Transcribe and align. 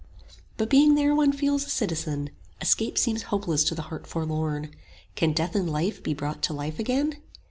But 0.57 0.71
being 0.71 0.95
there 0.95 1.13
one 1.13 1.31
feels 1.31 1.63
a 1.63 1.69
citizen; 1.69 2.31
Escape 2.59 2.97
seems 2.97 3.21
hopeless 3.29 3.63
to 3.65 3.75
the 3.75 3.83
heart 3.93 4.07
forlorn: 4.07 4.71
Can 5.15 5.31
Death 5.31 5.55
in 5.55 5.67
Life 5.67 6.01
be 6.01 6.15
brought 6.15 6.41
to 6.41 6.53
life 6.53 6.79
again? 6.79 7.17